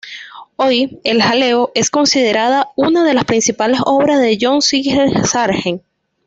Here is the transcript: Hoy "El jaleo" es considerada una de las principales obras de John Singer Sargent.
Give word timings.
Hoy 0.55 0.99
"El 1.03 1.21
jaleo" 1.21 1.71
es 1.75 1.91
considerada 1.91 2.69
una 2.75 3.03
de 3.03 3.13
las 3.13 3.23
principales 3.25 3.81
obras 3.85 4.19
de 4.19 4.35
John 4.41 4.63
Singer 4.63 5.27
Sargent. 5.27 5.83